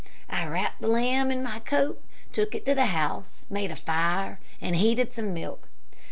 I 0.31 0.47
wrapped 0.47 0.81
the 0.81 0.87
lamb 0.87 1.29
in 1.29 1.43
my 1.43 1.59
coat, 1.59 2.03
took 2.33 2.55
it 2.55 2.65
to 2.65 2.73
the 2.73 2.87
house, 2.87 3.45
made 3.51 3.69
a 3.69 3.75
fire, 3.75 4.39
and 4.59 4.75
heated 4.77 5.13
some 5.13 5.31
milk. 5.31 5.67